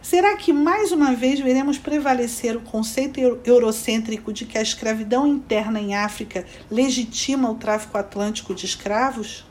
[0.00, 5.78] Será que mais uma vez veremos prevalecer o conceito eurocêntrico de que a escravidão interna
[5.78, 9.44] em África legitima o tráfico atlântico de escravos?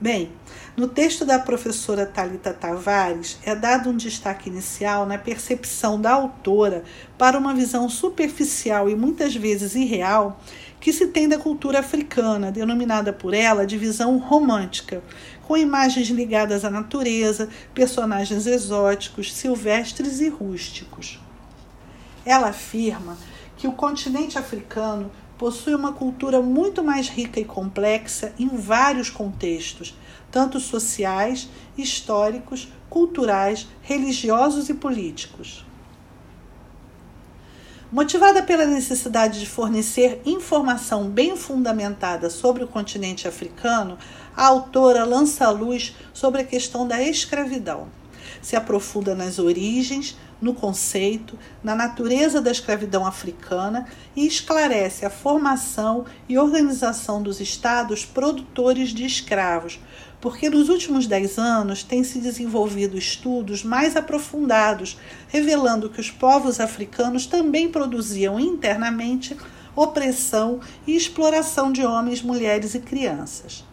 [0.00, 0.30] Bem,
[0.76, 6.84] no texto da professora Talita Tavares é dado um destaque inicial na percepção da autora
[7.18, 10.40] para uma visão superficial e muitas vezes irreal
[10.78, 15.02] que se tem da cultura africana, denominada por ela de visão romântica,
[15.42, 21.18] com imagens ligadas à natureza, personagens exóticos, silvestres e rústicos.
[22.24, 23.18] Ela afirma
[23.56, 29.94] que o continente africano possui uma cultura muito mais rica e complexa em vários contextos,
[30.30, 35.64] tanto sociais, históricos, culturais, religiosos e políticos.
[37.90, 43.96] Motivada pela necessidade de fornecer informação bem fundamentada sobre o continente africano,
[44.36, 47.88] a autora lança a luz sobre a questão da escravidão.
[48.40, 56.04] Se aprofunda nas origens, no conceito, na natureza da escravidão africana e esclarece a formação
[56.28, 59.80] e organização dos estados produtores de escravos,
[60.20, 66.60] porque nos últimos dez anos têm se desenvolvido estudos mais aprofundados, revelando que os povos
[66.60, 69.36] africanos também produziam internamente
[69.74, 73.64] opressão e exploração de homens, mulheres e crianças.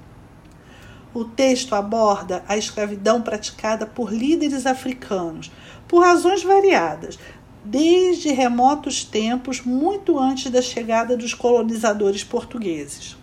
[1.15, 5.49] O texto aborda a escravidão praticada por líderes africanos,
[5.87, 7.17] por razões variadas,
[7.63, 13.15] desde remotos tempos, muito antes da chegada dos colonizadores portugueses.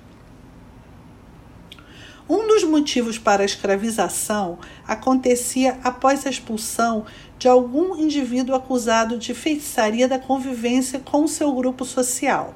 [2.26, 7.04] Um dos motivos para a escravização acontecia após a expulsão
[7.38, 12.54] de algum indivíduo acusado de feitiçaria da convivência com seu grupo social.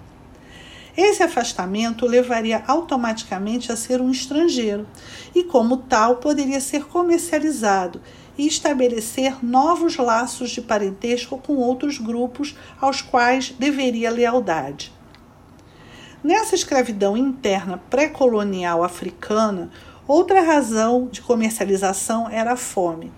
[0.97, 4.87] Esse afastamento levaria automaticamente a ser um estrangeiro
[5.34, 8.01] e, como tal, poderia ser comercializado
[8.39, 14.91] e estabelecer novos laços de parentesco com outros grupos aos quais deveria lealdade.
[16.25, 19.71] Nessa escravidão interna pré-colonial africana,
[20.09, 23.12] outra razão de comercialização era a fome.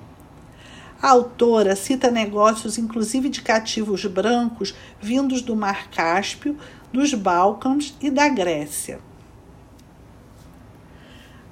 [1.01, 6.59] A autora cita negócios, inclusive de cativos brancos, vindos do Mar Cáspio,
[6.93, 9.01] dos Balcãs e da Grécia.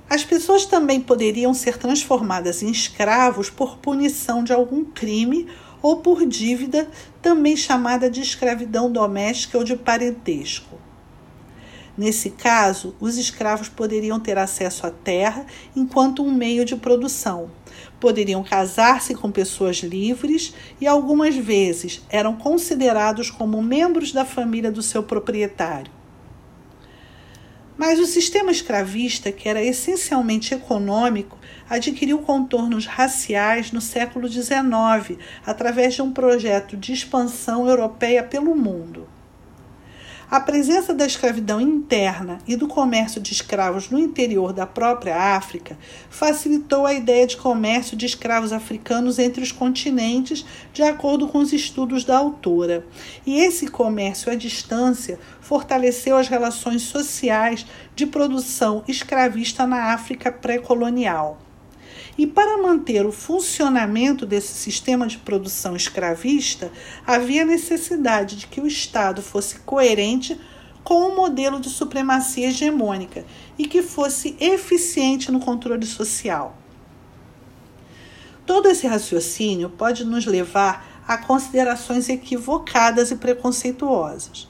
[0.09, 5.49] As pessoas também poderiam ser transformadas em escravos por punição de algum crime
[5.83, 6.89] ou por dívida,
[7.21, 10.86] também chamada de escravidão doméstica ou de parentesco.
[11.97, 17.51] Nesse caso, os escravos poderiam ter acesso à terra enquanto um meio de produção.
[17.99, 24.83] Poderiam casar-se com pessoas livres e algumas vezes eram considerados como membros da família do
[24.83, 25.91] seu proprietário.
[27.79, 31.39] Mas o sistema escravista, que era essencialmente econômico,
[31.69, 39.07] adquiriu contornos raciais no século XIX, através de um projeto de expansão europeia pelo mundo.
[40.29, 45.79] A presença da escravidão interna e do comércio de escravos no interior da própria África
[46.11, 51.53] facilitou a ideia de comércio de escravos africanos entre os continentes, de acordo com os
[51.53, 52.85] estudos da autora.
[53.25, 57.65] E esse comércio à distância fortaleceu as relações sociais
[57.95, 61.46] de produção escravista na África pré-colonial.
[62.19, 66.73] E para manter o funcionamento desse sistema de produção escravista,
[67.07, 70.41] havia necessidade de que o Estado fosse coerente
[70.83, 73.25] com o um modelo de supremacia hegemônica
[73.59, 76.57] e que fosse eficiente no controle social.
[78.47, 84.49] Todo esse raciocínio pode nos levar a considerações equivocadas e preconceituosas.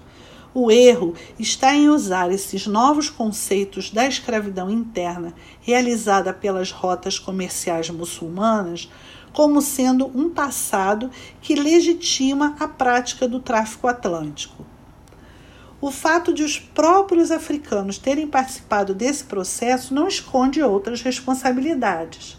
[0.59, 7.91] O erro está em usar esses novos conceitos da escravidão interna realizada pelas rotas comerciais
[7.91, 8.91] muçulmanas
[9.35, 11.11] como sendo um passado
[11.43, 14.65] que legitima a prática do tráfico atlântico.
[15.79, 22.39] O fato de os próprios africanos terem participado desse processo não esconde outras responsabilidades.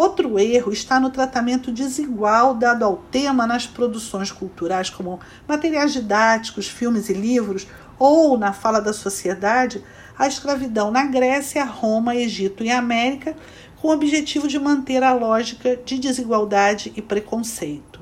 [0.00, 6.66] Outro erro está no tratamento desigual dado ao tema nas produções culturais, como materiais didáticos,
[6.66, 7.66] filmes e livros,
[7.98, 9.84] ou na fala da sociedade,
[10.18, 13.36] a escravidão na Grécia, Roma, Egito e América,
[13.76, 18.00] com o objetivo de manter a lógica de desigualdade e preconceito.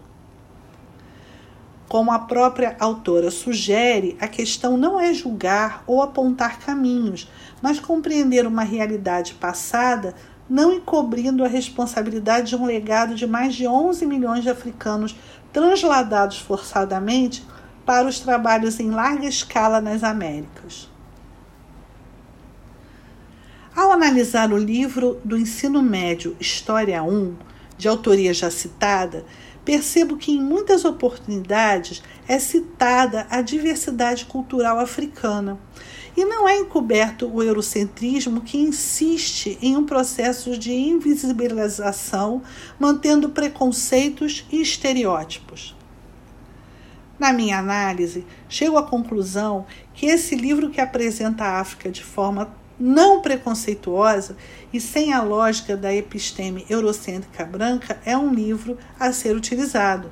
[1.88, 7.28] Como a própria autora sugere, a questão não é julgar ou apontar caminhos,
[7.60, 10.14] mas compreender uma realidade passada
[10.48, 15.14] não encobrindo a responsabilidade de um legado de mais de 11 milhões de africanos
[15.52, 17.44] transladados forçadamente
[17.84, 20.88] para os trabalhos em larga escala nas Américas.
[23.74, 27.36] Ao analisar o livro do ensino médio História 1,
[27.76, 29.24] de autoria já citada,
[29.64, 35.58] percebo que em muitas oportunidades é citada a diversidade cultural africana
[36.18, 42.42] e não é encoberto o eurocentrismo que insiste em um processo de invisibilização,
[42.76, 45.76] mantendo preconceitos e estereótipos.
[47.20, 52.52] Na minha análise, chego à conclusão que esse livro que apresenta a África de forma
[52.80, 54.36] não preconceituosa
[54.72, 60.10] e sem a lógica da episteme eurocêntrica branca é um livro a ser utilizado.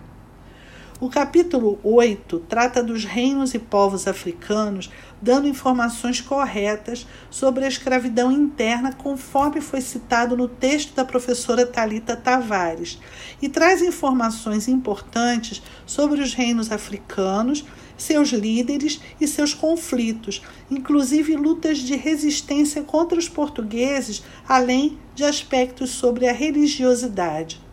[0.98, 4.90] O capítulo 8 trata dos reinos e povos africanos,
[5.20, 12.16] dando informações corretas sobre a escravidão interna, conforme foi citado no texto da professora Talita
[12.16, 12.98] Tavares,
[13.43, 17.62] e traz informações importantes sobre os reinos africanos,
[17.94, 20.40] seus líderes e seus conflitos,
[20.70, 27.65] inclusive lutas de resistência contra os portugueses, além de aspectos sobre a religiosidade.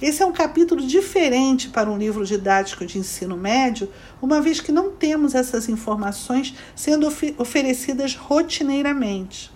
[0.00, 3.90] Esse é um capítulo diferente para um livro didático de ensino médio,
[4.22, 9.50] uma vez que não temos essas informações sendo of oferecidas rotineiramente.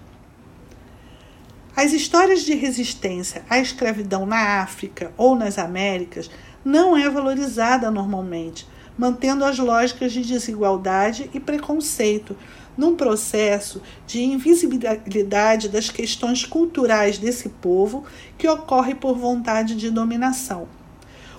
[1.77, 6.29] As histórias de resistência à escravidão na África ou nas Américas
[6.65, 8.67] não é valorizada normalmente,
[8.99, 12.37] mantendo as lógicas de desigualdade e preconceito
[12.77, 18.05] num processo de invisibilidade das questões culturais desse povo
[18.39, 20.69] que ocorre por vontade de dominação.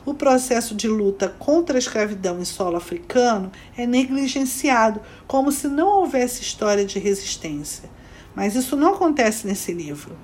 [0.05, 5.87] O processo de luta contra a escravidão em solo africano é negligenciado, como se não
[5.87, 7.89] houvesse história de resistência.
[8.35, 10.17] Mas isso não acontece nesse livro.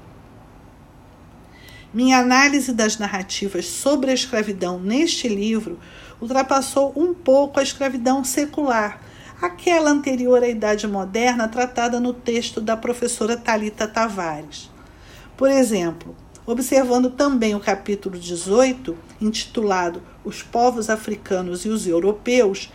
[1.94, 5.80] Minha análise das narrativas sobre a escravidão neste livro
[6.22, 9.02] ultrapassou um pouco a escravidão secular
[9.42, 14.70] aquela anterior à Idade Moderna tratada no texto da professora Talita Tavares.
[15.38, 22.70] Por exemplo, observando também o capítulo 18, intitulado Os povos africanos e os europeus,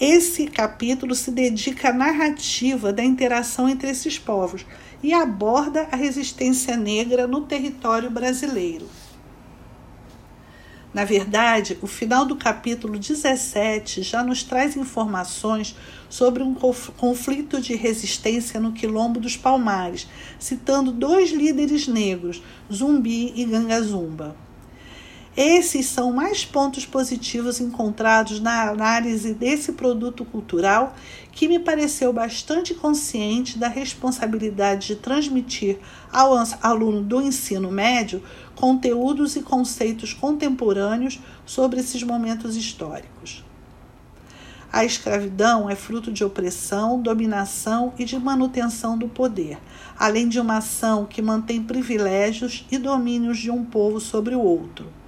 [0.00, 4.66] esse capítulo se dedica à narrativa da interação entre esses povos
[5.02, 8.86] e aborda a resistência negra no território brasileiro.
[10.92, 15.76] Na verdade, o final do capítulo 17 já nos traz informações
[16.08, 22.42] sobre um conflito de resistência no Quilombo dos Palmares, citando dois líderes negros,
[22.72, 24.47] Zumbi e Gangazumba.
[25.40, 30.96] Esses são mais pontos positivos encontrados na análise desse produto cultural
[31.30, 35.78] que me pareceu bastante consciente da responsabilidade de transmitir
[36.12, 38.20] ao aluno do ensino médio
[38.56, 43.44] conteúdos e conceitos contemporâneos sobre esses momentos históricos.
[44.72, 49.56] A escravidão é fruto de opressão, dominação e de manutenção do poder,
[49.96, 54.98] além de uma ação que mantém privilégios e domínios de um povo sobre o outro.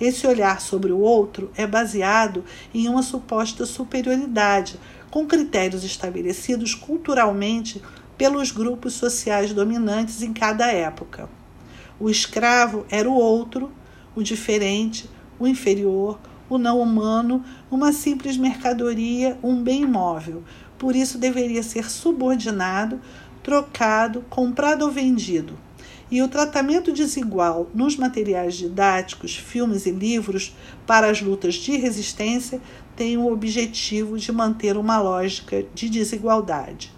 [0.00, 2.42] Esse olhar sobre o outro é baseado
[2.72, 4.80] em uma suposta superioridade,
[5.10, 7.82] com critérios estabelecidos culturalmente
[8.16, 11.28] pelos grupos sociais dominantes em cada época.
[11.98, 13.70] O escravo era o outro,
[14.16, 20.42] o diferente, o inferior, o não humano, uma simples mercadoria, um bem imóvel.
[20.78, 22.98] Por isso deveria ser subordinado,
[23.42, 25.58] trocado, comprado ou vendido
[26.10, 30.54] E o tratamento desigual nos materiais didáticos, filmes e livros
[30.86, 32.60] para as lutas de resistência
[32.96, 36.92] tem o objetivo de manter uma lógica de desigualdade.